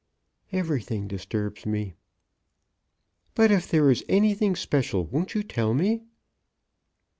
[0.51, 1.93] "Everything disturbs me."
[3.35, 6.01] "But if there is anything special, won't you tell me?"